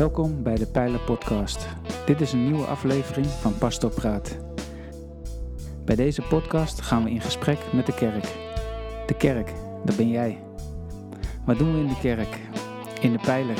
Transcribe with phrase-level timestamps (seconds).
[0.00, 1.66] Welkom bij de Pijler Podcast.
[2.06, 4.36] Dit is een nieuwe aflevering van Pastor Praat.
[5.84, 8.24] Bij deze podcast gaan we in gesprek met de kerk.
[9.06, 9.52] De kerk,
[9.84, 10.42] dat ben jij.
[11.44, 12.38] Wat doen we in de kerk?
[13.00, 13.58] In de Pijler.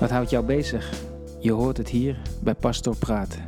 [0.00, 0.92] Wat houdt jou bezig?
[1.40, 3.38] Je hoort het hier bij Pastor Praat.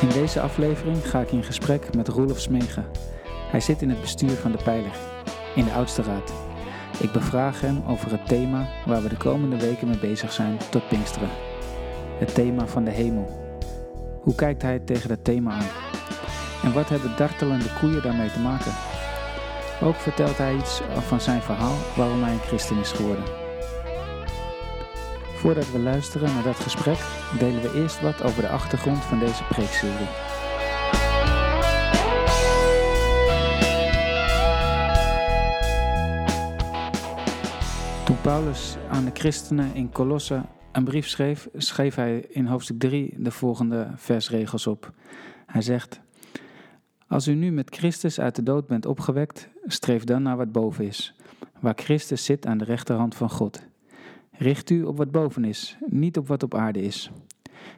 [0.00, 2.84] In deze aflevering ga ik in gesprek met Roelof Smegen.
[3.50, 5.09] Hij zit in het bestuur van de Pijler,
[5.54, 6.32] in de oudste raad.
[6.98, 10.88] Ik bevraag hem over het thema waar we de komende weken mee bezig zijn tot
[10.88, 11.28] Pinksteren.
[12.18, 13.28] Het thema van de hemel.
[14.22, 15.68] Hoe kijkt hij tegen dat thema aan?
[16.62, 18.72] En wat hebben dartelende koeien daarmee te maken?
[19.82, 23.24] Ook vertelt hij iets van zijn verhaal waarom hij een christen is geworden.
[25.34, 26.98] Voordat we luisteren naar dat gesprek,
[27.38, 30.29] delen we eerst wat over de achtergrond van deze preekserie.
[38.30, 40.42] Paulus aan de christenen in Colosse
[40.72, 44.92] een brief schreef, schreef hij in hoofdstuk 3 de volgende versregels op.
[45.46, 46.00] Hij zegt:
[47.06, 50.84] Als u nu met Christus uit de dood bent opgewekt, streef dan naar wat boven
[50.84, 51.14] is,
[51.60, 53.62] waar Christus zit aan de rechterhand van God.
[54.32, 57.10] Richt u op wat boven is, niet op wat op aarde is.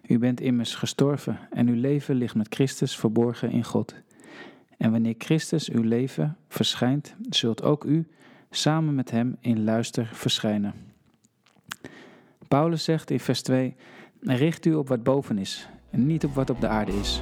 [0.06, 3.95] U bent immers gestorven en uw leven ligt met Christus verborgen in God.
[4.78, 8.06] En wanneer Christus uw leven verschijnt, zult ook u
[8.55, 10.75] samen met hem in luister verschijnen.
[12.48, 13.77] Paulus zegt in vers 2:
[14.20, 17.20] Richt u op wat boven is en niet op wat op de aarde is.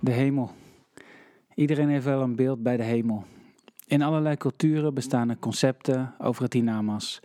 [0.00, 0.50] De hemel.
[1.54, 3.24] Iedereen heeft wel een beeld bij de hemel.
[3.86, 7.20] In allerlei culturen bestaan er concepten over het hiernamaals.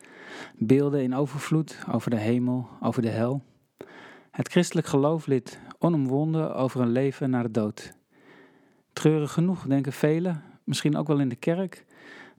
[0.57, 3.41] Beelden in overvloed over de hemel, over de hel.
[4.33, 7.93] Het christelijk geloof liet onomwonden over een leven na de dood.
[8.93, 11.85] Treurig genoeg denken velen, misschien ook wel in de kerk,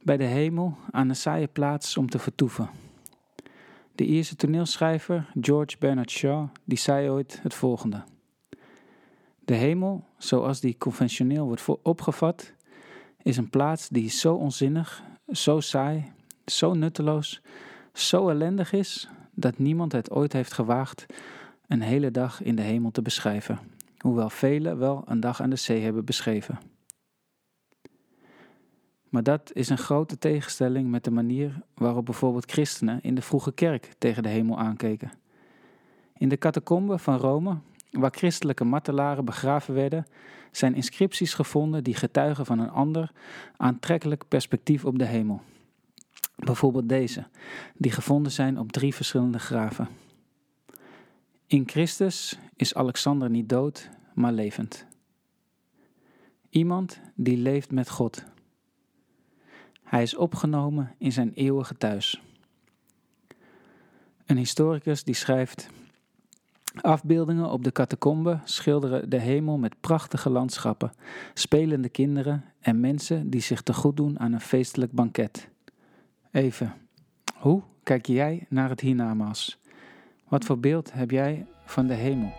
[0.03, 2.71] bij de hemel aan een saaie plaats om te vertoeven.
[3.95, 8.03] De Ierse toneelschrijver George Bernard Shaw die zei ooit het volgende.
[9.45, 12.53] De hemel, zoals die conventioneel wordt opgevat,
[13.23, 15.03] is een plaats die zo onzinnig,
[15.33, 16.13] zo saai,
[16.47, 17.43] zo nutteloos,
[17.93, 21.07] zo ellendig is, dat niemand het ooit heeft gewaagd
[21.67, 23.59] een hele dag in de hemel te beschrijven,
[23.99, 26.59] hoewel velen wel een dag aan de zee hebben beschreven.
[29.09, 33.53] Maar dat is een grote tegenstelling met de manier waarop bijvoorbeeld christenen in de vroege
[33.53, 35.13] kerk tegen de hemel aankeken.
[36.17, 37.59] In de catacomben van Rome
[38.01, 40.07] Waar christelijke martelaren begraven werden,
[40.51, 43.11] zijn inscripties gevonden die getuigen van een ander
[43.57, 45.41] aantrekkelijk perspectief op de hemel.
[46.37, 47.27] Bijvoorbeeld deze,
[47.77, 49.89] die gevonden zijn op drie verschillende graven.
[51.47, 54.87] In Christus is Alexander niet dood, maar levend.
[56.49, 58.25] Iemand die leeft met God.
[59.83, 62.23] Hij is opgenomen in zijn eeuwige thuis.
[64.27, 65.69] Een historicus die schrijft
[66.81, 70.93] Afbeeldingen op de catacombe schilderen de hemel met prachtige landschappen,
[71.35, 75.49] spelende kinderen en mensen die zich te goed doen aan een feestelijk banket.
[76.31, 76.75] Even,
[77.35, 79.59] hoe kijk jij naar het hiernamaals?
[80.29, 82.33] Wat voor beeld heb jij van de hemel?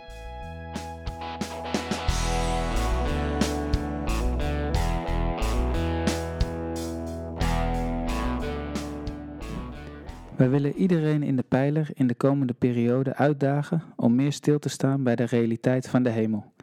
[10.35, 14.69] Wij willen iedereen in de pijler in de komende periode uitdagen om meer stil te
[14.69, 16.53] staan bij de realiteit van de hemel.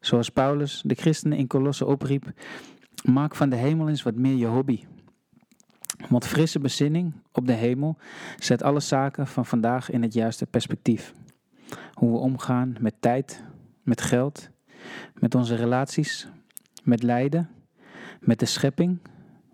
[0.00, 2.32] Zoals Paulus de christenen in Colosse opriep,
[3.04, 4.84] maak van de hemel eens wat meer je hobby.
[6.08, 7.96] Want frisse bezinning op de hemel
[8.38, 11.14] zet alle zaken van vandaag in het juiste perspectief.
[11.92, 13.42] Hoe we omgaan met tijd,
[13.82, 14.48] met geld,
[15.14, 16.28] met onze relaties,
[16.82, 17.50] met lijden,
[18.20, 18.98] met de schepping,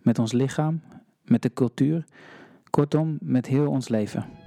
[0.03, 0.83] met ons lichaam,
[1.25, 2.05] met de cultuur
[2.71, 4.40] Kortom, met heel ons leven.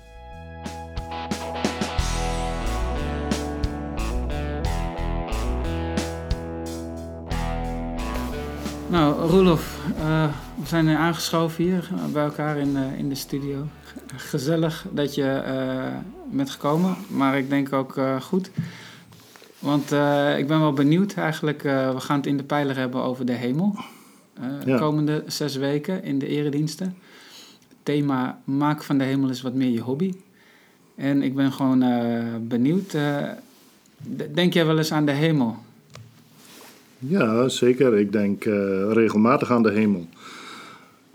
[8.94, 10.26] Nou, Roelof, uh,
[10.62, 13.68] we zijn aangeschoven hier eh, bij elkaar in, uh, in de studio.
[14.16, 15.98] Gezellig dat je uh,
[16.32, 18.52] bent gekomen, maar ik denk ook goed.
[19.60, 19.84] Want
[20.38, 21.62] ik ben wel benieuwd eigenlijk.
[21.62, 23.76] we gaan het in de pijler hebben over de hemel.
[24.66, 26.98] De komende zes weken in de erediensten
[27.84, 30.14] thema maak van de hemel eens wat meer je hobby.
[30.96, 31.84] En ik ben gewoon
[32.48, 32.98] benieuwd.
[34.34, 35.58] Denk jij wel eens aan de hemel?
[37.08, 37.98] Ja, zeker.
[37.98, 40.08] Ik denk uh, regelmatig aan de hemel.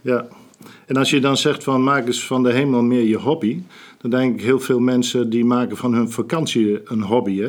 [0.00, 0.26] Ja.
[0.87, 3.62] En als je dan zegt van maak eens van de hemel meer je hobby,
[4.00, 7.40] dan denk ik heel veel mensen die maken van hun vakantie een hobby.
[7.40, 7.49] Hè?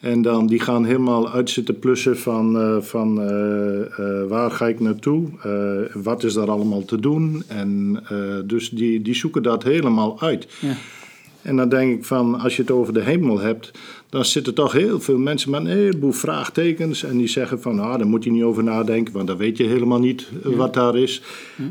[0.00, 4.80] En dan, die gaan helemaal uitzitten plussen van, eh, van eh, eh, waar ga ik
[4.80, 7.42] naartoe, Eh, wat is daar allemaal te doen.
[7.48, 10.48] En eh, dus die, die zoeken dat helemaal uit.
[10.60, 10.74] Ja.
[11.42, 13.70] En dan denk ik van, als je het over de hemel hebt,
[14.08, 17.04] dan zitten toch heel veel mensen met een heleboel vraagtekens.
[17.04, 19.64] En die zeggen van, nou, daar moet je niet over nadenken, want dan weet je
[19.64, 21.22] helemaal niet eh, wat daar is.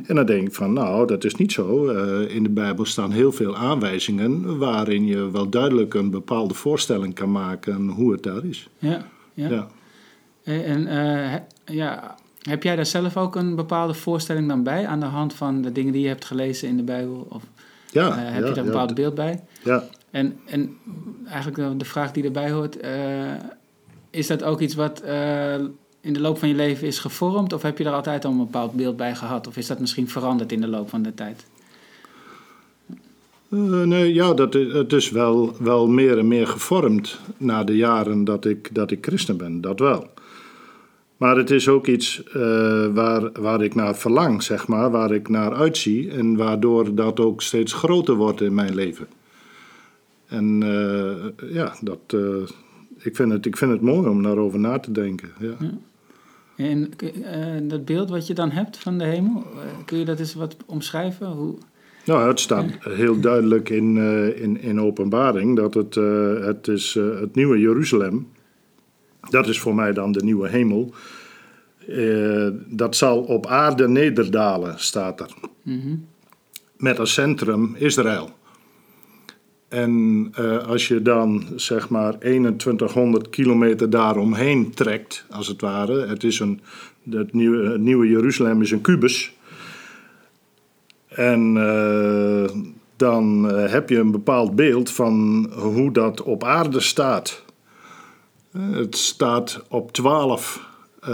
[0.05, 1.87] En dan denk ik van, nou, dat is niet zo.
[1.87, 7.13] Eh, in de Bijbel staan heel veel aanwijzingen waarin je wel duidelijk een bepaalde voorstelling
[7.13, 8.69] kan maken hoe het daar is.
[8.77, 9.49] Ja, ja.
[9.49, 9.67] Ja.
[10.43, 10.81] Eh, En
[11.65, 15.61] ja, heb jij daar zelf ook een bepaalde voorstelling dan bij aan de hand van
[15.61, 17.27] de dingen die je hebt gelezen in de Bijbel?
[17.29, 17.43] Of
[17.91, 19.43] Ja, eh, heb je daar een bepaald beeld bij?
[19.63, 20.77] Ja, En, en
[21.27, 22.91] eigenlijk de- vraag die erbij hoort, eh,
[24.09, 25.53] is dat ook iets wat eh,
[26.01, 27.53] in de loop van je leven is gevormd?
[27.53, 29.47] Of heb je er altijd al een bepaald beeld bij gehad?
[29.47, 31.45] Of is dat misschien veranderd in de loop van de tijd?
[33.51, 38.45] Nee, ja, dat het is wel, wel meer en meer gevormd na de jaren dat
[38.45, 40.07] ik, dat ik christen ben, dat wel.
[41.19, 45.29] Maar het is ook iets eh, waar, waar ik naar verlang, zeg maar, waar ik
[45.29, 49.07] naar uitzie en waardoor dat ook steeds groter wordt in mijn leven.
[50.29, 52.49] En eh, ja, dat, eh,
[52.97, 55.29] ik, vind het, ik vind het mooi om daarover na te denken.
[55.39, 55.55] Ja.
[56.55, 56.89] En
[57.23, 59.43] eh, dat beeld wat je dan hebt van de hemel,
[59.85, 61.27] kun je dat eens wat omschrijven?
[61.27, 61.57] Hoe,
[62.05, 63.97] Nou, het staat heel duidelijk in,
[64.35, 65.95] in, in openbaring dat het,
[66.45, 68.27] het is het nieuwe Jeruzalem.
[69.29, 70.93] Dat is voor mij dan de nieuwe hemel.
[71.87, 75.33] Eh, dat zal op aarde nederdalen, staat er.
[75.61, 75.95] Mhm.
[76.77, 78.29] Met als centrum Israël.
[79.67, 86.07] En eh, als je dan zeg maar 2100 kilometer daaromheen trekt, als het ware.
[86.07, 86.61] Het, is een,
[87.09, 89.33] het, nieuwe, het nieuwe Jeruzalem is een kubus.
[91.07, 92.49] En eh,
[92.95, 97.47] dan heb je een bepaald beeld van hoe dat op aarde staat.
[98.51, 100.67] Het staat op twaalf
[100.99, 101.11] eh,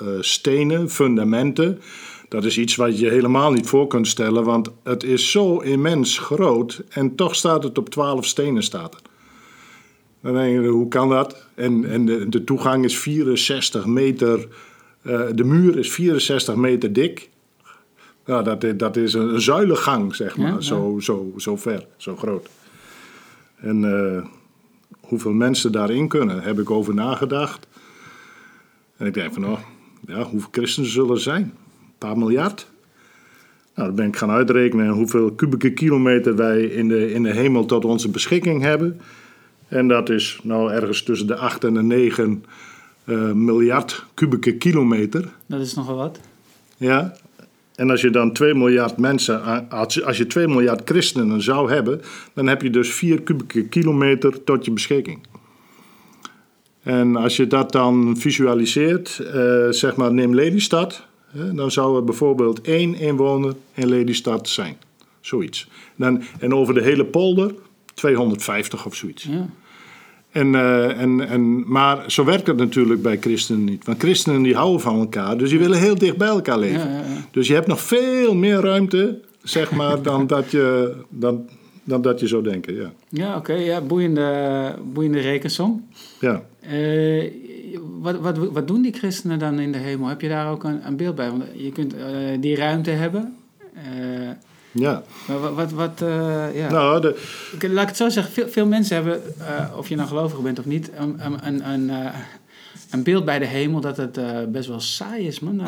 [0.00, 1.80] eh, stenen, fundamenten.
[2.28, 6.18] Dat is iets wat je helemaal niet voor kunt stellen, want het is zo immens
[6.18, 8.62] groot en toch staat het op twaalf stenen.
[8.62, 9.00] Staat er.
[10.22, 11.46] Dan denk je, hoe kan dat?
[11.54, 14.48] En, en de, de toegang is 64 meter,
[15.02, 17.28] eh, de muur is 64 meter dik.
[18.26, 20.60] Ja, dat, dat is een, een zuilengang, zeg maar, Ja, ja.
[20.60, 22.48] Zo, zo, zo ver, zo groot.
[23.56, 23.84] En
[25.00, 27.66] hoeveel mensen daarin kunnen, heb ik over nagedacht.
[28.96, 29.58] En ik denk van, oh,
[30.06, 31.42] ja, hoeveel christenen zullen er zijn?
[31.42, 32.70] Een paar miljard?
[33.74, 37.66] Nou, dan ben ik gaan uitrekenen hoeveel kubieke kilometer wij in de, in de hemel
[37.66, 39.00] tot onze beschikking hebben.
[39.68, 42.44] En dat is nou ergens tussen de 8 en de 9
[43.04, 45.32] eh, miljard kubieke kilometer.
[45.46, 46.20] Dat is nogal wat.
[46.76, 47.16] Ja.
[47.80, 51.70] En als je dan 2 miljard mensen, als je- als je 2 miljard christenen zou
[51.72, 52.00] hebben,
[52.34, 55.26] dan heb je dus 4 kubieke kilometer tot je beschikking.
[56.82, 61.06] En als je dat dan visualiseert, eh, zeg maar neem Lelystad,
[61.52, 64.76] dan zou er bijvoorbeeld één inwoner in Lelystad zijn.
[65.20, 65.68] Zoiets.
[66.38, 67.54] En over de hele polder
[67.94, 69.22] 250 of zoiets.
[69.24, 69.48] Ja.
[70.30, 73.84] En, eh, en, en, maar zo werkt het natuurlijk bij christenen niet.
[73.84, 76.90] Want christenen die houden van elkaar, dus die willen heel dicht bij elkaar leven.
[76.90, 77.24] Ja, ja, ja.
[77.30, 81.48] Dus je hebt nog veel meer ruimte, zeg maar, dan dat je, dan,
[81.84, 82.74] dan dat je zou denken.
[82.74, 82.92] Ja.
[83.08, 83.52] Ja, oké.
[83.52, 85.88] ja, boeiende, boeiende rekensom.
[86.20, 86.42] Ja.
[86.60, 87.30] Eh,
[88.00, 90.08] wat, wat, wat doen die christenen dan in de hemel?
[90.08, 91.30] Heb je daar ook een, een beeld bij?
[91.30, 92.00] Want je kunt eh,
[92.40, 93.34] die ruimte hebben.
[94.72, 95.02] Ja.
[95.28, 96.70] maar wat, wat, wat eh, ja.
[96.70, 97.16] Nou, de,
[97.68, 98.32] Laat ik het zo zeggen.
[98.32, 101.68] Veel, veel mensen hebben, eh, of je nou gelovig bent of niet, een, een, een,
[101.70, 102.14] een, eh,
[102.90, 104.18] een beeld bij de hemel dat het
[104.52, 105.62] best wel saai is, man.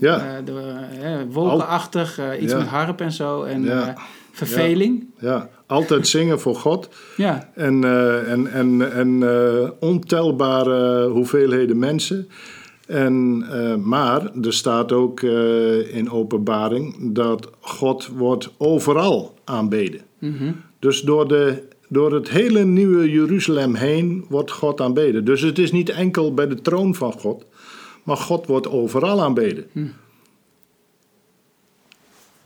[0.00, 0.40] Ja.
[0.44, 2.58] de, wolkenachtig, iets Ja.
[2.58, 3.42] met harp en zo.
[3.42, 3.94] En Ja.
[4.32, 5.04] verveling.
[5.18, 6.88] ja, altijd zingen voor God.
[7.16, 7.50] Ja.
[7.54, 7.84] En,
[8.26, 9.22] en, en, en
[9.80, 12.28] ontelbare hoeveelheden mensen.
[12.86, 20.00] En, eh, maar er staat ook eh, in openbaring dat God wordt overal aanbeden.
[20.18, 20.52] Mhm.
[20.78, 25.24] Dus door, de, door het hele nieuwe Jeruzalem heen wordt God aanbeden.
[25.24, 27.44] Dus het is niet enkel bij de troon van God,
[28.02, 29.66] maar God wordt overal aanbeden.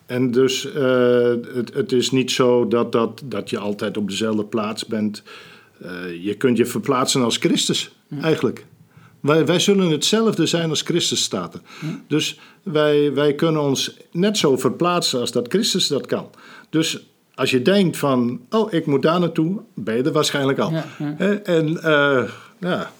[0.06, 4.44] En dus eh, het, het is niet zo dat, dat, dat je altijd op dezelfde
[4.44, 5.22] plaats bent.
[6.22, 8.66] Je kunt je verplaatsen als Christus, eigenlijk.
[9.20, 11.60] Wij, wij zullen hetzelfde zijn als Christus staat er.
[12.06, 16.26] Dus wij, wij kunnen ons net zo verplaatsen als dat Christus dat kan.
[16.70, 17.00] Dus
[17.34, 20.70] als je denkt van, oh, ik moet daar naartoe, ben je er waarschijnlijk al.
[20.70, 21.14] Ja, ja.
[21.16, 21.34] Hè?
[21.34, 22.90] En eh, ja,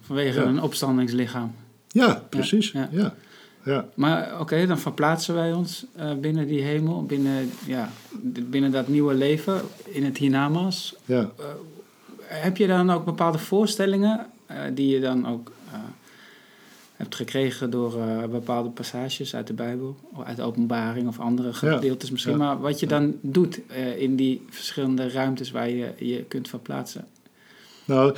[0.00, 0.46] Vanwege Ja.
[0.46, 1.54] een opstandingslichaam.
[1.88, 2.70] ja, precies.
[2.92, 3.14] ja.
[3.64, 3.88] Ja.
[3.94, 7.90] Maar oké, dan verplaatsen wij ons eh, binnen die hemel, binnen, ja,
[8.22, 10.94] binnen dat nieuwe leven, in het hiernamaals.
[11.04, 11.30] ja.
[12.18, 14.24] heb je dan ook bepaalde voorstellingen eh,
[14.74, 15.78] die je dan ook eh,
[16.96, 21.52] hebt gekregen door eh, bepaalde passages uit de Bijbel, of uit de openbaring of andere
[21.52, 25.92] gedeeltes misschien, ja, maar wat je dan doet eh, in die verschillende ruimtes waar je
[25.98, 27.04] je kunt verplaatsen?
[27.84, 28.14] Nou,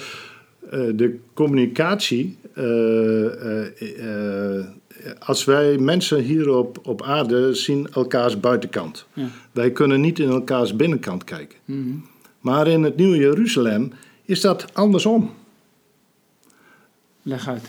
[0.71, 2.37] eh, de communicatie.
[2.55, 4.65] eh, eh, eh,
[5.19, 9.07] als wij mensen hier op, op aarde zien elkaars buitenkant.
[9.53, 11.59] Wij kunnen niet in elkaars binnenkant kijken.
[11.65, 11.81] Mhm.
[12.41, 13.93] Maar in het Nieuwe Jeruzalem
[14.25, 15.31] is dat andersom.
[17.23, 17.65] Leg uit.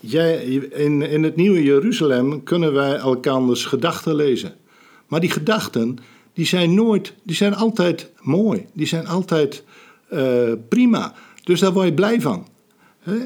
[0.00, 4.54] Jij, in, in het Nieuwe Jeruzalem kunnen wij elkanders gedachten lezen.
[5.06, 5.98] Maar die gedachten,
[6.32, 8.66] die zijn nooit, die zijn altijd mooi.
[8.72, 9.64] Die zijn altijd
[10.08, 11.14] eh, prima.
[11.44, 12.46] Dus daar word je blij van.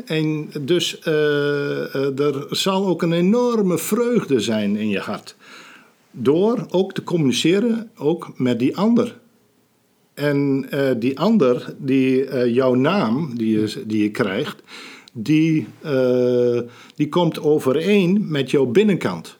[0.05, 5.37] En dus eh, er zal ook een enorme vreugde zijn in je hart.
[6.11, 9.21] Door ook te communiceren, ook met die ander.
[10.15, 14.63] En eh, die ander, die, eh, jouw naam die je, die je krijgt,
[15.13, 16.61] die, eh,
[16.95, 19.37] die komt overeen met jouw binnenkant.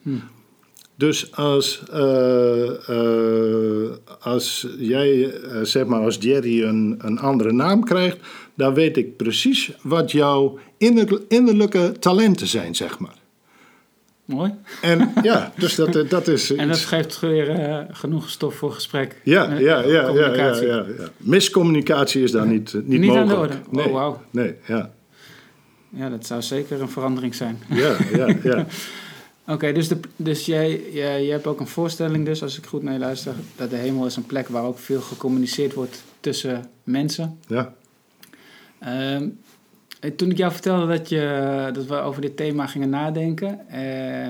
[0.95, 1.83] Dus als,
[4.19, 8.17] als jij, zeg maar, als Jerry een, een andere naam krijgt,
[8.55, 13.22] dan weet ik precies wat jouw inner- innerlijke talenten zijn, zeg maar.
[14.25, 14.53] Mooi.
[14.81, 16.53] En ja, dus dat, eh, dat is.
[16.55, 19.21] En dat geeft weer eh, genoeg stof voor gesprek.
[19.23, 20.85] ja, Eh, ja, ja, ja, ja, ja.
[21.17, 23.51] Miscommunicatie is daar niet, eh, niet, Niet aan mogelijk.
[23.51, 23.75] de orde?
[23.75, 24.21] Nee, Oh, wauw.
[24.31, 24.91] nee, ja.
[25.89, 27.59] Ja, dat zou zeker een verandering zijn.
[27.69, 28.65] Ja, ja, ja.
[29.53, 32.83] Oké, dus, de, dus jij, jij, jij hebt ook een voorstelling dus, als ik goed
[32.83, 36.69] naar je luister, dat de hemel is een plek waar ook veel gecommuniceerd wordt tussen
[36.83, 37.39] mensen.
[37.47, 37.73] ja.
[38.79, 39.21] Eh,
[40.15, 44.27] toen ik jou vertelde dat, je, dat we over dit thema gingen nadenken, eh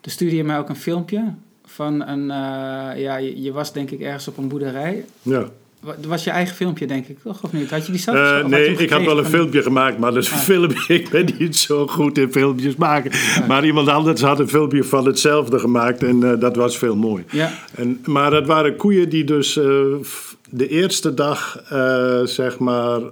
[0.00, 1.24] toen stuurde je mij ook een filmpje
[1.64, 5.04] van een, eh, ja, je, je was denk ik ergens op een boerderij.
[5.22, 5.44] ja.
[5.84, 7.42] Dat was je eigen filmpje denk ik, toch?
[7.44, 7.70] Of niet?
[7.70, 8.16] Had je die zelf?
[8.16, 10.38] Eh, had je nee, ik had wel een van- filmpje gemaakt, maar dus Ah.
[10.38, 13.10] film, ik ben niet zo goed in filmpjes maken.
[13.48, 17.24] Maar iemand anders had een filmpje van hetzelfde gemaakt en eh, dat was veel mooi.
[17.30, 19.64] Ja, En, maar dat waren koeien die dus eh,
[20.50, 23.06] de eerste dag, eh, zeg maar, eh,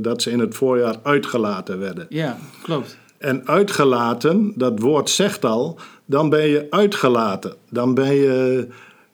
[0.00, 2.06] dat ze in het voorjaar uitgelaten werden.
[2.08, 2.98] ja, klopt.
[3.18, 7.54] En uitgelaten, dat woord zegt al, dan ben je uitgelaten.
[7.70, 8.66] Dan ben je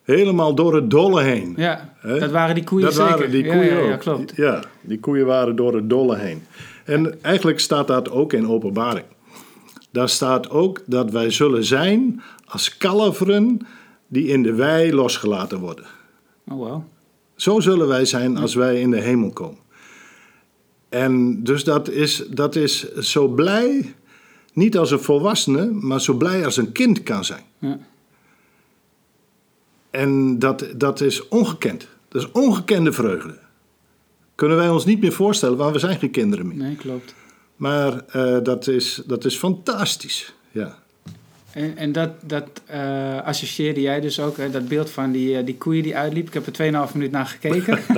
[0.02, 1.54] helemaal door het dolle heen.
[1.56, 3.10] Ja, dat waren die koeien dat zeker.
[3.10, 4.00] waren die Ja, koeien ja, ja, ook.
[4.00, 4.32] klopt.
[4.36, 6.42] Ja, die koeien waren door het dolle heen.
[6.84, 9.04] En eigenlijk staat dat ook in openbaring.
[9.90, 13.66] Daar staat ook dat wij zullen zijn als kalveren
[14.06, 15.84] die in de wei losgelaten worden.
[16.48, 16.82] Oh, wow.
[17.36, 19.58] Zo zullen wij zijn als wij in de hemel komen.
[20.94, 23.94] En dus dat is, dat is zo blij,
[24.52, 27.42] niet als een volwassene, maar zo blij als een kind kan zijn.
[27.58, 27.78] Ja.
[29.90, 31.88] En dat, dat is ongekend.
[32.08, 33.38] Dat is ongekende vreugde.
[34.34, 36.56] Kunnen wij ons niet meer voorstellen, want we zijn geen kinderen meer.
[36.56, 37.14] Nee, klopt.
[37.56, 40.34] Maar eh, dat, is, dat is fantastisch.
[40.50, 40.78] Ja.
[41.54, 45.44] En, en dat, dat eh, associeerde jij dus ook, hè, dat beeld van die, eh,
[45.44, 46.26] die koeien die uitliep.
[46.26, 47.78] Ik heb er 2,5 minuut naar gekeken.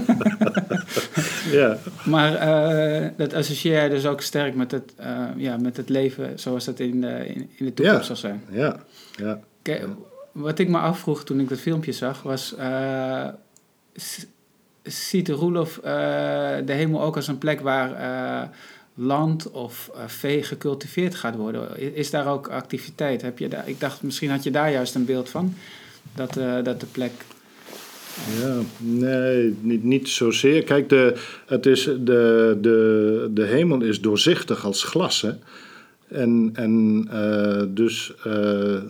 [1.50, 1.78] Ja.
[2.04, 4.92] maar eh, dat associeer jij dus ook sterk met het,
[5.36, 8.14] ja, met het leven zoals dat in de, in, in de toekomst Ja.
[8.14, 8.42] zal zijn.
[8.50, 8.76] Ja.
[9.16, 9.40] ja.
[9.62, 9.84] Kijk,
[10.32, 12.54] wat ik me afvroeg toen ik dat filmpje zag, was...
[14.82, 15.80] ziet Roelof
[16.64, 17.90] de hemel ook als een plek waar
[18.98, 21.94] land of eh, vee gecultiveerd gaat worden?
[21.94, 23.22] Is daar ook activiteit?
[23.22, 25.54] Heb je daar, ik dacht, misschien had je daar juist een beeld van.
[26.14, 27.12] Dat, eh, dat de plek...
[28.40, 30.62] Ja, nee, niet, niet zozeer.
[30.62, 31.14] Kijk, de,
[31.46, 35.20] het is de, de, de hemel is doorzichtig als glas.
[35.20, 35.32] Hè?
[36.08, 38.82] En, en eh, dus eh,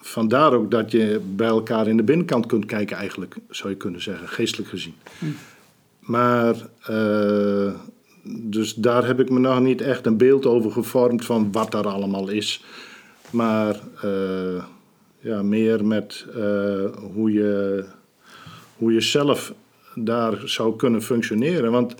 [0.00, 4.02] vandaar ook dat je bij elkaar in de binnenkant kunt kijken, eigenlijk, zou je kunnen
[4.02, 4.94] zeggen, geestelijk gezien.
[6.00, 7.74] Maar, eh,
[8.22, 11.86] dus daar heb ik me nog niet echt een beeld over gevormd van wat daar
[11.88, 12.64] allemaal is.
[13.30, 14.64] Maar eh,
[15.20, 16.84] ja, meer met eh,
[17.14, 17.84] hoe je
[18.76, 19.54] hoe je zelf
[19.94, 21.70] daar zou kunnen functioneren.
[21.70, 21.94] Want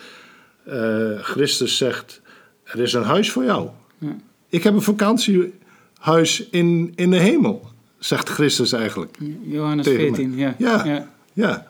[0.65, 2.21] eh, Christus zegt,
[2.65, 3.69] er is een huis voor jou.
[3.99, 4.17] Ja.
[4.49, 9.19] Ik heb een vakantiehuis in, in de hemel, zegt Christus eigenlijk.
[9.43, 10.55] Johannes Tegen 14, ja.
[10.59, 10.85] Ja.
[10.85, 11.09] ja.
[11.33, 11.67] Ja.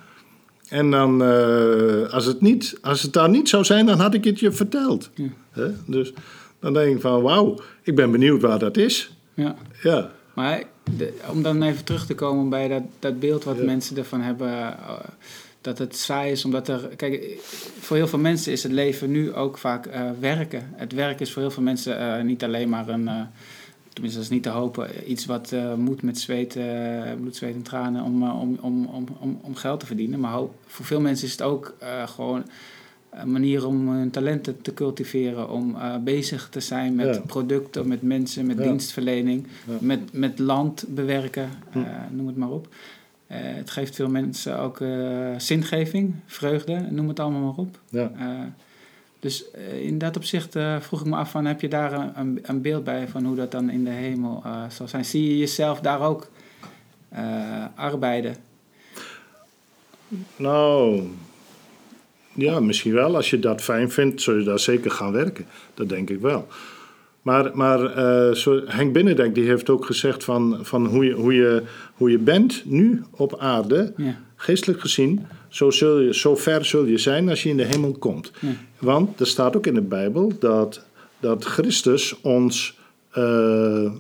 [0.71, 4.25] En dan, eh, als, het niet, als het daar niet zou zijn, dan had ik
[4.25, 5.11] het je verteld.
[5.15, 5.27] Ja.
[5.50, 5.69] Hè?
[5.87, 6.12] Dus
[6.61, 9.12] dan denk ik van, wauw, ik ben benieuwd waar dat is.
[9.35, 9.57] ja.
[9.83, 10.62] Ja, Maar
[10.97, 13.65] de- om dan even terug te komen bij dat, dat beeld wat Ja.
[13.65, 14.93] mensen ervan hebben, eh,
[15.61, 16.81] dat het saai is, omdat er.
[16.97, 17.39] Kijk,
[17.81, 20.71] voor heel veel mensen is het leven nu ook vaak eh, werken.
[20.75, 23.09] Het werk is voor heel veel mensen niet alleen maar een.
[23.93, 27.55] Tenminste, dat is niet te hopen, iets wat eh, moet met zweet, eh, bloed, zweet
[27.55, 30.21] en tranen om, eh, om, om, om, om, om geld te verdienen.
[30.21, 31.75] Maar voor veel mensen is het ook
[32.07, 32.45] gewoon
[33.11, 37.21] een manier om hun talenten te cultiveren, om bezig te zijn met Ja.
[37.27, 38.63] producten, met mensen, met Ja.
[38.63, 39.77] dienstverlening, Ja.
[39.81, 41.49] met, met land bewerken,
[42.11, 42.69] noem het maar op.
[43.27, 44.79] Het geeft veel mensen ook
[45.37, 47.79] zingeving, vreugde, noem het allemaal maar op.
[47.89, 48.13] Ja.
[49.21, 52.39] Dus eh, in dat opzicht eh, vroeg ik me af van, heb je daar een,
[52.43, 55.05] een, beeld bij van hoe dat dan in de hemel eh, zal zijn?
[55.05, 56.29] Zie je jezelf daar ook
[57.75, 58.37] arbeiden?
[60.37, 61.03] Nou,
[62.33, 63.17] ja, misschien wel.
[63.17, 65.47] Als je dat fijn vindt, zul je daar zeker gaan werken.
[65.75, 66.47] Dat denk ik wel.
[67.23, 67.79] Maar, maar
[68.37, 71.62] zo, Henk Binnendijk die heeft ook gezegd van, van hoe, je, hoe, je,
[71.95, 76.85] hoe je bent nu op aarde, Ja, geestelijk gezien, zo, zul je, zo ver zul
[76.85, 78.30] je zijn als je in de hemel komt.
[78.40, 80.85] ja, Want er staat ook in de Bijbel dat,
[81.21, 82.78] dat Christus ons.
[83.11, 83.92] eh, eh,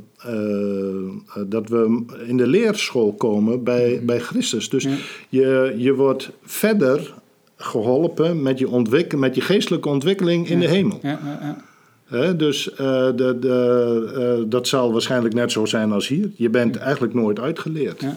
[1.46, 4.68] dat we in de leerschool komen bij, bij Christus.
[4.68, 4.94] Dus Ja.
[5.28, 7.14] je, je wordt verder
[7.56, 10.98] geholpen met je, ontwik met je geestelijke ontwikkeling in de hemel.
[11.02, 11.56] ja, ja, ja.
[12.04, 12.76] Hè, dus eh,
[13.16, 16.30] de, de, dat zal waarschijnlijk net zo zijn als hier.
[16.36, 18.00] Je bent eigenlijk nooit uitgeleerd.
[18.00, 18.16] Ja,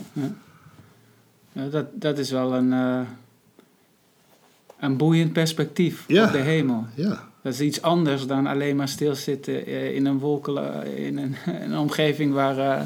[1.53, 1.67] ja.
[1.69, 2.73] Dat, dat is wel een,
[4.83, 6.25] een boeiend perspectief Ja.
[6.25, 6.85] op de hemel.
[6.95, 11.35] Ja, Dat is iets anders dan alleen maar stilzitten eh, in een wolken, in een,
[11.65, 12.81] een omgeving waar eh,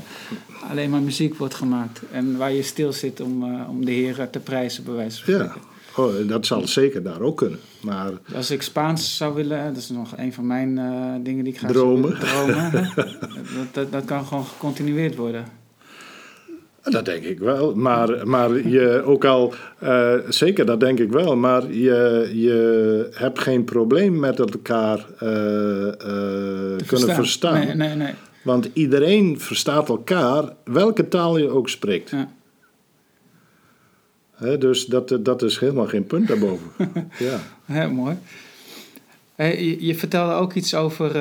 [0.69, 2.01] alleen maar muziek wordt gemaakt.
[2.11, 5.33] En waar je stil zit om, eh, om de Heer te prijzen, bij wijze van
[5.33, 5.39] ja.
[5.39, 5.61] spreken.
[5.97, 7.59] Oh, dat zal zeker daar ook kunnen.
[7.81, 11.53] Maar Als ik Spaans zou willen, dat is nog een van mijn eh, dingen die
[11.53, 12.19] ik ga Dromen.
[12.19, 15.45] dromen dat, dat, dat kan gewoon gecontinueerd worden.
[16.91, 17.75] Dat denk ik wel.
[17.75, 21.35] Maar, maar je ook al, eh, zeker dat denk ik wel.
[21.35, 27.65] Maar je, je hebt geen probleem met elkaar eh, eh, kunnen verstaan.
[27.65, 28.13] Nee, nee, nee.
[28.43, 32.09] Want iedereen verstaat elkaar, welke taal je ook spreekt.
[32.09, 32.27] Ja.
[34.57, 36.67] Dus dat, dat is helemaal geen punt daarboven.
[37.19, 37.39] ja.
[37.65, 38.17] Heel mooi.
[39.35, 41.11] Hey, je, je vertelde ook iets over,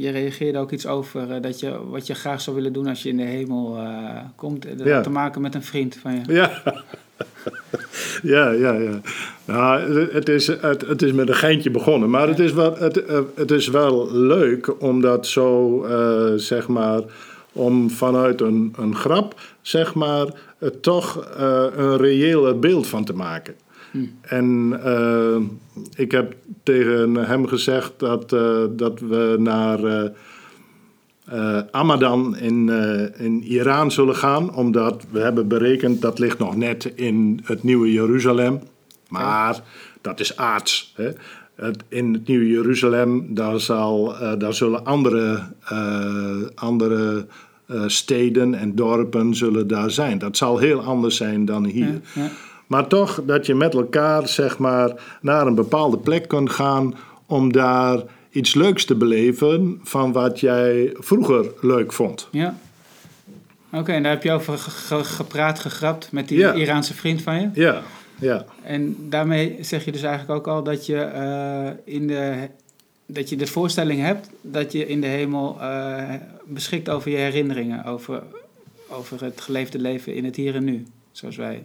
[0.00, 3.02] je reageerde ook iets over eh, dat je, wat je graag zou willen doen als
[3.02, 4.78] je in de hemel eh, komt.
[4.78, 5.00] Dat Ja.
[5.00, 6.32] te maken met een vriend van je.
[6.32, 6.62] Ja.
[8.34, 9.00] ja, ja, ja.
[9.44, 12.10] Nou, het is, het, het is met een geintje begonnen.
[12.10, 15.84] Maar het is wel, het, eh, het is wel leuk om dat zo,
[16.36, 17.00] zeg maar,
[17.52, 20.26] om vanuit een, een grap, zeg maar,
[20.80, 21.28] toch
[21.76, 23.54] een reëel beeld van te maken.
[24.20, 25.36] En eh,
[25.94, 30.10] ik heb tegen hem gezegd dat, eh, dat we naar eh
[31.24, 32.68] eh, Amadan in,
[33.18, 37.92] in Iran zullen gaan, omdat we hebben berekend dat ligt nog net in het nieuwe
[37.92, 38.60] Jeruzalem.
[39.08, 39.60] Maar
[40.00, 40.94] dat is aards.
[40.96, 41.10] Hè?
[41.88, 45.42] In het nieuwe Jeruzalem, daar, zal, daar zullen andere,
[46.54, 47.26] andere
[47.86, 50.18] steden en dorpen zullen daar zijn.
[50.18, 52.00] Dat zal heel anders zijn dan hier.
[52.14, 52.30] Ja.
[52.70, 56.94] Maar toch dat je met elkaar zeg maar, naar een bepaalde plek kunt gaan
[57.26, 62.28] om daar iets leuks te beleven van wat jij vroeger leuk vond.
[62.30, 62.58] Ja.
[63.72, 66.52] Oké, en daar heb je over ge- ge- gepraat, gegrapt met die Ja.
[66.52, 67.50] Iraanse vriend van je.
[67.54, 67.82] Ja,
[68.18, 72.48] ja, En daarmee zeg je dus eigenlijk ook al dat je, eh, in de,
[73.06, 77.84] dat je de voorstelling hebt dat je in de hemel eh, beschikt over je herinneringen,
[77.84, 78.22] over,
[78.90, 81.64] over het geleefde leven in het hier en nu, zoals wij.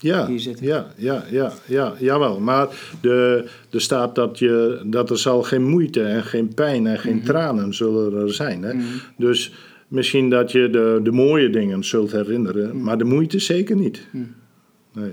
[0.00, 0.66] Ja, Hier zitten.
[0.66, 2.40] ja, ja, ja, ja, jawel.
[2.40, 2.68] Maar
[3.00, 7.22] de, er staat dat, je, dat er zal geen moeite en geen pijn en geen
[7.22, 8.62] tranen zullen er zijn.
[8.62, 8.74] Hè?
[8.74, 8.84] Mhm.
[9.16, 9.52] Dus
[9.88, 14.06] misschien dat je de, de mooie dingen zult herinneren, maar de moeite zeker niet.
[14.10, 14.24] Mhm.
[14.92, 15.12] Nee.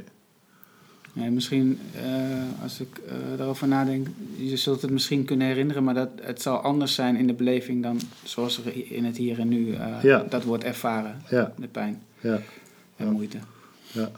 [1.14, 5.94] Nee, misschien, eh, als ik eh, daarover nadenk, je zult het misschien kunnen herinneren, maar
[5.94, 9.48] dat, het zal anders zijn in de beleving dan zoals er in het hier en
[9.48, 10.26] nu eh, Ja.
[10.30, 12.42] dat wordt ervaren, Ja, de pijn ja,
[12.96, 13.38] en moeite.
[13.92, 14.12] ja.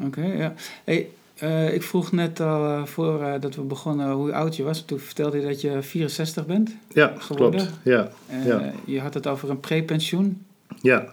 [0.00, 0.54] Oké, ja.
[0.84, 4.62] Hey, eh, ik vroeg net al uh, voor uh, dat we begonnen hoe oud je
[4.62, 4.84] was.
[4.84, 7.60] Toen vertelde je dat je 64 bent ja geworden.
[7.60, 7.72] klopt.
[7.82, 8.10] Ja,
[8.44, 8.72] Ja.
[8.84, 10.42] je had het over een prepensioen.
[10.80, 11.04] Ja,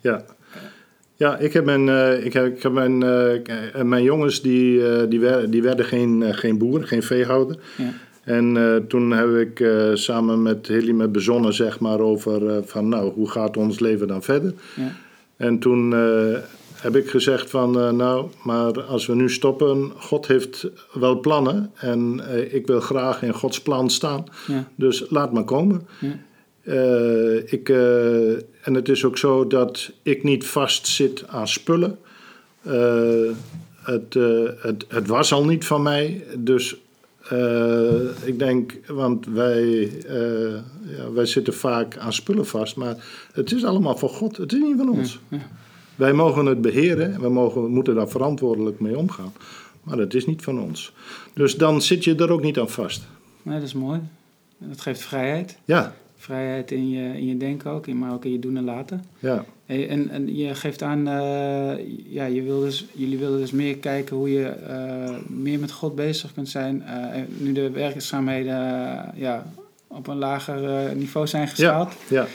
[0.00, 0.24] ja.
[1.16, 1.88] Ja, ik heb mijn,
[2.24, 2.98] ik heb, ik heb mijn,
[3.88, 7.58] mijn jongens die, die, werden, die werden geen, geen boer, geen veehouder.
[7.76, 7.92] Ja.
[8.24, 13.30] En toen heb ik samen met Hilly me bezonnen zeg maar over van nou, hoe
[13.30, 14.54] gaat ons leven dan verder?
[14.76, 14.92] Ja.
[15.36, 15.94] En toen
[16.80, 22.20] heb ik gezegd van nou, maar als we nu stoppen, God heeft wel plannen en
[22.54, 24.24] ik wil graag in Gods plan staan.
[24.46, 24.68] Ja.
[24.74, 25.88] Dus laat maar komen.
[26.00, 26.18] Ja.
[26.68, 28.30] Uh, ik, uh,
[28.62, 31.98] en het is ook zo dat ik niet vast zit aan spullen.
[32.66, 33.30] Uh,
[33.82, 34.14] het,
[34.60, 36.24] het, het, was al niet van mij.
[36.38, 36.76] Dus
[38.24, 39.92] ik denk, want wij,
[40.96, 42.76] ja, wij zitten vaak aan spullen vast.
[42.76, 42.96] Maar
[43.32, 44.36] het is allemaal van God.
[44.36, 45.18] Het is niet van ons.
[45.28, 45.38] Ja.
[45.98, 47.20] Wij mogen het beheren.
[47.20, 49.32] We, mogen, we moeten daar verantwoordelijk mee omgaan.
[49.82, 50.92] Maar dat is niet van ons.
[51.34, 53.02] Dus dan zit je er ook niet aan vast.
[53.42, 54.00] Nee, dat is mooi.
[54.58, 55.58] Dat geeft vrijheid.
[55.64, 59.04] Ja, Vrijheid in je, in je denken ook, maar ook in je doen en laten.
[59.18, 63.76] ja, en, en je geeft aan, eh, ja, je wil dus, jullie willen dus meer
[63.76, 66.82] kijken hoe je eh, meer met God bezig kunt zijn.
[66.82, 68.56] en nu de werkzaamheden
[69.14, 69.46] ja,
[69.86, 71.92] op een lager niveau zijn geschaald.
[72.08, 72.20] ja.
[72.20, 72.26] ja.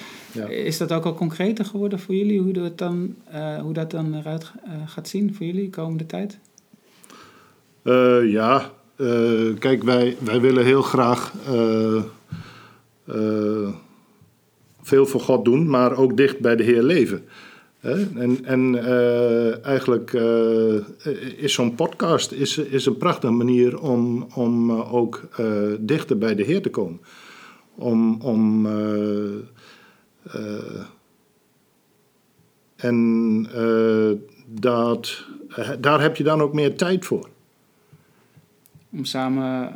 [0.41, 4.15] Is dat ook al concreter geworden voor jullie, hoe dat dan, eh, hoe dat dan
[4.15, 6.39] eruit eh, gaat zien voor jullie de komende tijd?
[7.81, 8.71] Eh, ja,
[9.59, 11.33] kijk, wij, wij willen heel graag
[14.81, 17.23] veel voor God doen, maar ook dicht bij de Heer leven.
[17.81, 18.83] En, en
[19.63, 20.13] eigenlijk
[21.37, 25.21] is zo'n podcast is, is een prachtige manier om, om ook
[25.79, 26.99] dichter bij de Heer te komen.
[27.75, 28.67] Om, om
[32.75, 34.11] en eh,
[34.47, 35.25] dat,
[35.79, 37.29] daar heb je dan ook meer tijd voor.
[38.91, 39.73] Om samen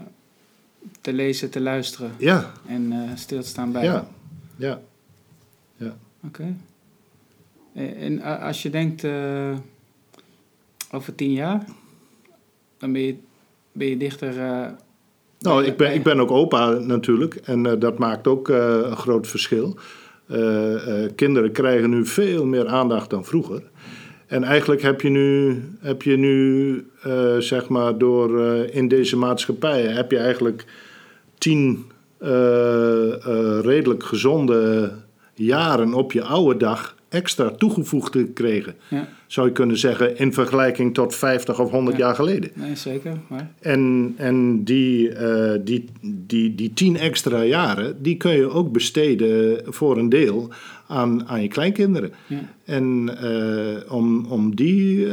[1.01, 3.83] te lezen, te luisteren Ja, en eh, stil te staan bij.
[3.83, 4.07] ja,
[4.55, 4.79] ja.
[6.25, 6.55] Oké.
[7.73, 9.57] Eh, En als je denkt eh,
[10.91, 11.65] over tien jaar,
[12.77, 13.15] dan ben je,
[13.71, 14.39] ben je dichter.
[14.39, 14.67] eh,
[15.39, 18.97] Nou, ik ben, ik ben ook opa natuurlijk en eh, dat maakt ook eh, een
[18.97, 19.77] groot verschil.
[20.27, 23.61] Eh, eh, kinderen krijgen nu veel meer aandacht dan vroeger.
[24.25, 28.39] En eigenlijk heb je nu, heb je nu eh, zeg maar, door
[28.71, 30.65] in deze maatschappij heb je eigenlijk
[31.37, 31.85] tien
[33.61, 34.91] redelijk gezonde
[35.33, 38.75] jaren op je oude dag extra toegevoegd gekregen.
[38.89, 42.05] Ja, Zou je kunnen zeggen, in vergelijking tot 50 of 100 Ja.
[42.05, 42.49] jaar geleden.
[42.53, 43.17] nee, zeker.
[43.27, 48.71] Maar, En, en die, eh, die, die, die tien extra jaren, die kun je ook
[48.71, 50.49] besteden voor een deel
[50.87, 52.11] aan, aan je kleinkinderen.
[52.27, 55.11] ja, En eh, om, om die eh,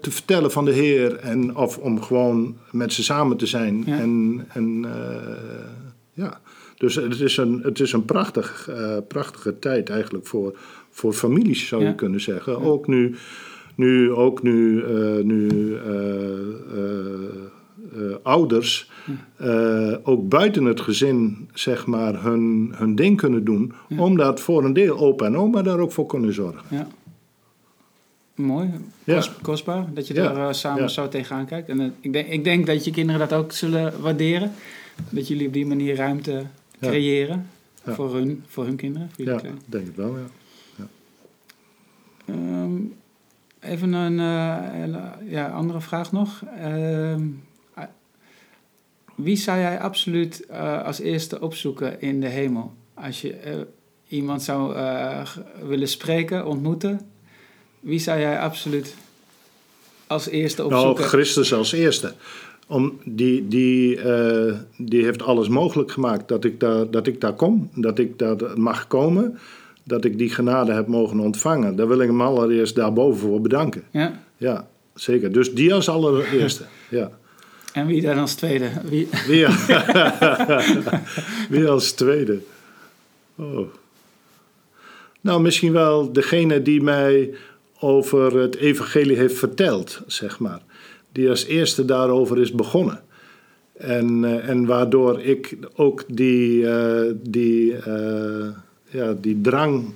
[0.00, 3.86] te vertellen van de Heer, en, of om gewoon met ze samen te zijn.
[3.86, 4.86] En, en
[6.12, 6.40] ja,
[6.76, 8.70] dus het is een, het is een prachtig,
[9.08, 10.58] prachtige tijd eigenlijk voor,
[10.94, 11.88] voor families, zou Ja.
[11.88, 12.60] je kunnen zeggen.
[12.60, 13.14] Ook nu,
[13.74, 15.90] nu, ook nu, eh, nu eh,
[17.94, 18.90] eh, ouders
[20.02, 24.98] ook buiten het gezin zeg maar hun, hun ding kunnen doen, omdat voor een deel
[24.98, 26.62] opa en oma daar ook voor kunnen zorgen.
[26.76, 26.86] ja.
[28.34, 28.70] Mooi,
[29.04, 29.14] Ja.
[29.14, 30.88] Kost- kostbaar dat je daar samen ja.
[30.88, 31.68] zo tegenaan kijkt.
[31.68, 34.52] En ik, denk, ik denk dat je kinderen dat ook zullen waarderen.
[35.10, 36.42] Dat jullie op die manier ruimte
[36.80, 37.46] creëren
[37.86, 39.10] voor, hun, voor hun kinderen.
[39.16, 40.24] Voor Ja, denk ik wel, ja.
[42.26, 42.72] Ehm,
[43.60, 46.42] even een eh, ja, andere vraag nog.
[46.58, 47.26] Ehm,
[47.74, 47.84] ah,
[49.14, 52.72] wie zou jij absoluut eh, als eerste opzoeken in de hemel?
[52.94, 53.54] Als je eh,
[54.08, 54.76] iemand zou
[55.68, 57.00] willen spreken, ontmoeten,
[57.80, 58.94] wie zou jij absoluut
[60.06, 61.04] als eerste Nou, opzoeken?
[61.04, 62.14] Christus als eerste.
[62.66, 64.00] Om, die, die,
[64.76, 68.36] die heeft alles mogelijk gemaakt dat ik, daar, dat ik daar kom, dat ik daar
[68.54, 69.38] mag komen,
[69.84, 71.76] dat ik die genade heb mogen ontvangen.
[71.76, 73.82] Daar wil ik hem allereerst daarboven voor bedanken.
[73.90, 74.20] ja?
[74.36, 75.32] Ja, zeker.
[75.32, 76.64] Dus die als allereerste.
[76.88, 77.10] Ja.
[77.72, 78.70] En wie dan als tweede?
[78.84, 79.08] Wie?
[79.26, 79.46] Wie,
[81.58, 82.38] wie als tweede?
[83.36, 83.68] Oh.
[85.20, 87.34] Nou, misschien wel degene die mij
[87.78, 90.60] over het evangelie heeft verteld, zeg maar.
[91.12, 93.00] Die als eerste daarover is begonnen.
[93.72, 98.48] En, eh, en waardoor ik ook die, eh, die, eh,
[98.92, 99.92] ja, die drang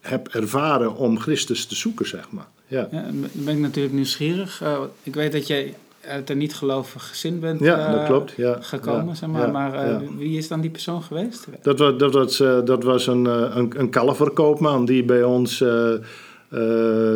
[0.00, 2.48] heb ervaren om Christus te zoeken, zeg maar.
[2.66, 4.62] Ja, Ja, dan ben ik natuurlijk nieuwsgierig.
[4.62, 5.74] Eh, ik weet dat jij
[6.08, 8.32] uit een niet-gelovig gezin bent ja dat eh, klopt.
[8.36, 9.50] Ja, gekomen, ja, zeg maar.
[9.50, 11.46] maar eh, wie is dan die persoon geweest?
[11.62, 13.24] Dat was, dat was, dat was een,
[13.58, 15.64] een, een kalverkoopman die bij ons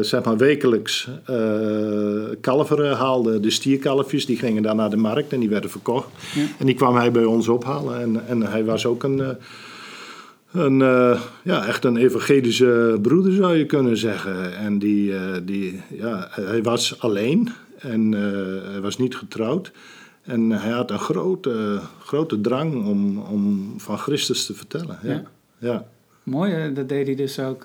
[0.00, 1.08] zeg maar wekelijks
[2.40, 3.40] kalveren haalde.
[3.40, 6.08] De stierkalfjes die gingen dan naar de markt en die werden verkocht.
[6.58, 8.00] En die kwam hij bij ons ophalen.
[8.00, 9.36] En, en hij was ook een,
[10.52, 14.56] een, eh, ja, echt een evangelische broeder zou je kunnen zeggen.
[14.56, 19.72] En die, eh, die, ja, hij was alleen en eh, hij was niet getrouwd.
[20.22, 24.98] En hij had een grote, grote drang om, om van Christus te vertellen.
[25.02, 25.12] Ja.
[25.12, 25.22] Ja.
[25.58, 25.86] Ja.
[26.22, 26.72] Mooi, hè?
[26.72, 27.64] dat deed hij dus ook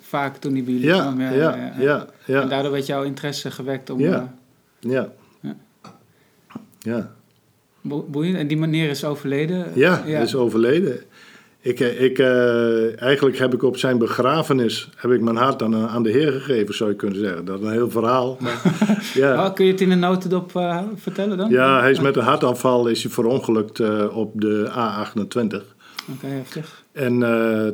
[0.00, 1.20] vaak toen hij bij jullie Ja, kwam.
[1.20, 1.32] ja,
[1.78, 4.00] ja, ja, En daardoor werd jouw interesse gewekt om...
[4.00, 4.34] Ja.
[4.80, 5.12] ja.
[6.78, 7.14] Ja.
[7.84, 8.36] Boeiend.
[8.36, 9.66] En die meneer is overleden.
[9.74, 11.00] ja, hij is overleden.
[11.64, 15.76] Ik, eh, ik, eh, eigenlijk heb ik op zijn begrafenis heb ik mijn hart aan,
[15.76, 17.44] aan de Heer gegeven, zou je kunnen zeggen.
[17.44, 18.36] Dat is een heel verhaal.
[18.40, 18.62] Maar,
[19.14, 19.46] ja.
[19.46, 21.50] Oh, kun je het in een notendop eh, vertellen dan?
[21.50, 25.62] ja, hij is met een hartaanval is hij verongelukt eh, op de A28.
[26.12, 26.84] Oké, heftig.
[26.92, 27.18] En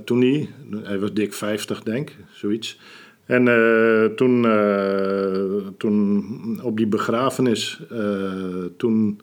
[0.04, 0.48] toen hij,
[0.82, 2.78] hij was dik 50 denk ik, zoiets.
[3.26, 3.44] En
[4.16, 4.46] toen,
[5.78, 7.80] toen op die begrafenis,
[8.76, 9.20] toen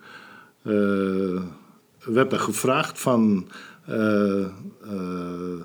[2.00, 3.48] werd er gevraagd van...
[3.86, 5.62] eh, eh,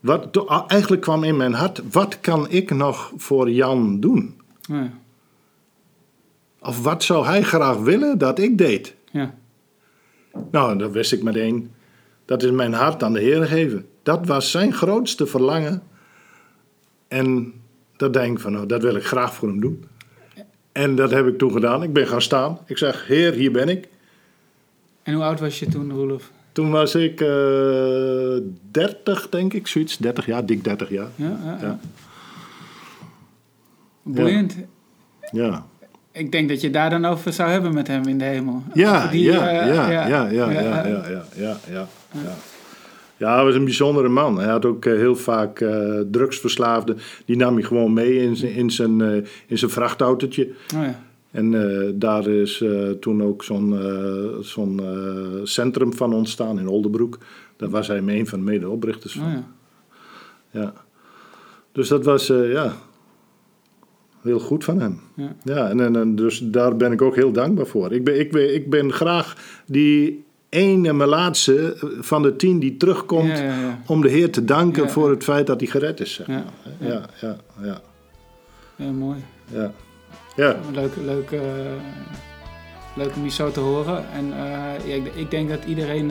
[0.00, 4.40] wat, ah, eigenlijk kwam in mijn hart, wat kan ik nog voor Jan doen?
[4.60, 4.92] Ja.
[6.60, 8.94] Of wat zou hij graag willen dat ik deed?
[9.10, 9.34] Ja.
[10.50, 11.70] Nou, dan wist ik meteen,
[12.24, 13.86] dat is mijn hart aan de Heer geven.
[14.02, 15.82] Dat was zijn grootste verlangen.
[17.08, 17.52] En
[17.96, 19.84] dat denk ik van, nou, dat wil ik graag voor hem doen.
[20.78, 21.82] En dat heb ik toen gedaan.
[21.82, 22.58] Ik ben gaan staan.
[22.66, 23.88] Ik zeg, Heer, hier ben ik.
[25.02, 26.30] En hoe oud was je toen, Roelof?
[26.52, 28.36] Toen was ik eh
[28.70, 29.96] 30, denk ik, zoiets.
[29.96, 31.08] 30 jaar, dik 30 jaar.
[31.14, 31.66] Ja, ja, ja.
[31.66, 31.78] Ja.
[34.02, 34.56] Boeiend.
[35.30, 35.66] Ja.
[36.12, 38.62] Ik denk dat je daar dan over zou hebben met hem in de hemel.
[38.74, 41.88] Ja, Die, ja, eh, ja, ja, ja, ja, ja, eh, ja, ja, ja,
[43.18, 44.38] ja, hij was een bijzondere man.
[44.38, 46.98] Hij had ook eh, heel vaak eh, drugsverslaafden.
[47.24, 50.48] Die nam hij gewoon mee in zijn, in zijn, eh, in zijn vrachtautootje.
[50.74, 51.06] Oh ja.
[51.30, 51.50] En
[51.98, 52.64] daar is
[53.00, 53.78] toen ook zo'n
[54.40, 54.80] zo'n
[55.42, 57.18] centrum van ontstaan in Oldenbroek.
[57.56, 59.26] Daar was hij een van de medeoprichters van.
[59.26, 59.44] Oh ja.
[60.60, 60.72] Ja.
[61.72, 62.76] Dus dat was, ja,
[64.22, 65.00] heel goed van hem.
[65.14, 65.36] Ja.
[65.44, 67.92] Ja, en, en, en dus daar ben ik ook heel dankbaar voor.
[67.92, 72.58] Ik ben, ik ben, ik ben graag die ene, mijn laatste eh, van de tien
[72.58, 73.78] die terugkomt Ja, ja, ja.
[73.86, 76.12] om de Heer te danken voor het feit dat hij gered is.
[76.14, 76.88] Zeg Ja, maar.
[76.90, 77.80] ja, ja, ja,
[78.76, 79.24] Ja, mooi.
[79.46, 79.72] ja.
[80.36, 80.56] ja.
[80.72, 81.40] Leuk, leuk, eh,
[82.96, 84.04] leuk om je zo te horen.
[84.12, 84.26] En
[84.86, 86.08] ja, ik, ik denk dat iedereen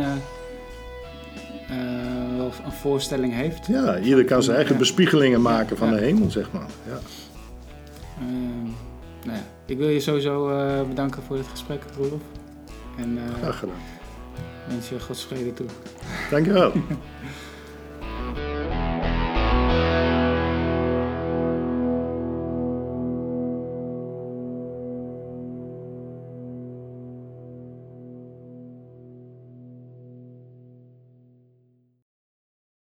[2.37, 3.67] wel een voorstelling heeft.
[3.67, 6.67] Ja, ieder kan zijn eigen bespiegelingen maken van de hemel, zeg maar.
[6.87, 6.99] Ja.
[9.25, 10.47] Nou ja, ik wil je sowieso
[10.87, 12.21] bedanken voor dit gesprek, Roelof.
[12.97, 13.75] En Graag gedaan.
[14.67, 15.67] Wens je Gods vrede toe.
[16.29, 16.71] Dankjewel.